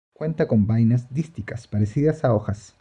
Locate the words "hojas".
2.33-2.69